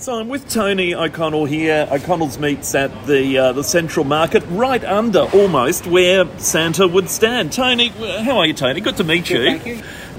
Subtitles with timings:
[0.00, 1.86] So I'm with Tony O'Connell here.
[1.90, 7.52] O'Connell's meets at the uh, the Central Market, right under almost where Santa would stand.
[7.52, 8.80] Tony, how are you, Tony?
[8.80, 9.58] Good to meet Good, you.
[9.58, 9.66] thank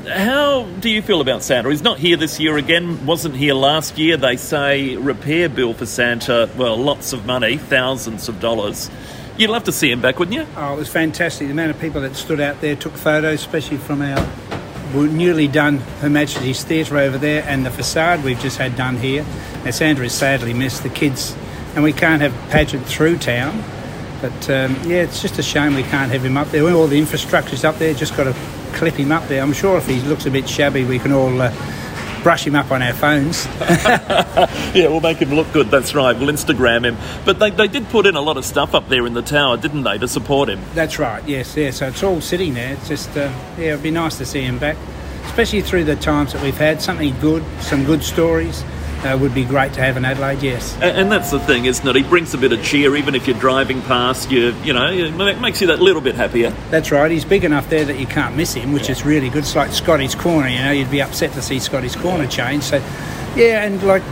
[0.05, 0.11] you.
[0.11, 1.71] How do you feel about Santa?
[1.71, 3.07] He's not here this year again.
[3.07, 4.17] Wasn't here last year.
[4.17, 6.47] They say repair bill for Santa.
[6.55, 8.91] Well, lots of money, thousands of dollars.
[9.35, 10.45] You'd love to see him back, wouldn't you?
[10.57, 11.47] Oh, it was fantastic.
[11.47, 14.23] The amount of people that stood out there took photos, especially from our
[14.93, 19.25] newly done Her Majesty's Theatre over there and the facade we've just had done here.
[19.63, 20.83] Now, Santa is sadly missed.
[20.83, 21.35] The kids,
[21.75, 23.63] and we can't have pageant through town.
[24.21, 26.63] But um, yeah, it's just a shame we can't have him up there.
[26.69, 28.35] All the infrastructure's up there, just got to
[28.73, 29.41] clip him up there.
[29.41, 31.51] I'm sure if he looks a bit shabby, we can all uh,
[32.23, 33.47] brush him up on our phones.
[34.73, 35.69] Yeah, we'll make him look good.
[35.69, 36.17] That's right.
[36.17, 36.97] We'll Instagram him.
[37.25, 39.57] But they, they did put in a lot of stuff up there in the tower,
[39.57, 40.61] didn't they, to support him?
[40.73, 41.71] That's right, yes, yeah.
[41.71, 42.73] So it's all sitting there.
[42.73, 44.77] It's just, uh, yeah, it'd be nice to see him back,
[45.25, 46.81] especially through the times that we've had.
[46.81, 48.63] Something good, some good stories
[49.03, 50.77] uh, would be great to have in Adelaide, yes.
[50.81, 51.95] And that's the thing, isn't it?
[51.95, 54.31] He brings a bit of cheer, even if you're driving past.
[54.31, 56.51] You, you know, it makes you that little bit happier.
[56.69, 59.39] That's right, he's big enough there that you can't miss him, which is really good.
[59.39, 62.63] It's like Scotty's Corner, you know, you'd be upset to see Scotty's Corner change.
[62.63, 62.77] So,
[63.35, 64.03] yeah, and like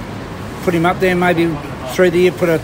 [0.64, 1.56] put him up there, maybe
[1.94, 2.62] through the year put a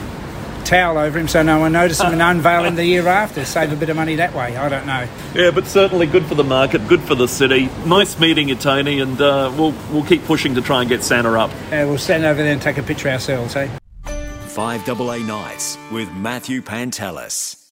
[0.66, 3.46] towel over him so no one notices him and unveil him the year after.
[3.46, 5.08] Save a bit of money that way, I don't know.
[5.34, 7.70] Yeah, but certainly good for the market, good for the city.
[7.86, 11.32] Nice meeting you, Tony, and uh, we'll we'll keep pushing to try and get Santa
[11.40, 11.52] up.
[11.68, 13.70] Uh, we'll stand over there and take a picture ourselves, eh?
[14.06, 17.62] 5AA Nights with Matthew Pantelis.